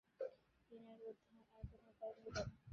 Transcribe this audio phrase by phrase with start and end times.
[0.71, 2.43] বিনয়ের উদ্ধারের আর কোনো উপায় রহিল না।